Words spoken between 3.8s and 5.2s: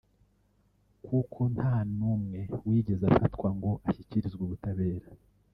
ashyikirizwe ubutabera